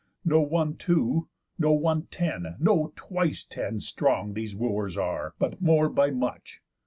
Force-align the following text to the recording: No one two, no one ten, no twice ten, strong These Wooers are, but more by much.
No 0.25 0.41
one 0.41 0.77
two, 0.77 1.29
no 1.59 1.73
one 1.73 2.07
ten, 2.09 2.55
no 2.59 2.91
twice 2.95 3.43
ten, 3.43 3.79
strong 3.79 4.33
These 4.33 4.55
Wooers 4.55 4.97
are, 4.97 5.35
but 5.37 5.61
more 5.61 5.89
by 5.89 6.09
much. 6.09 6.63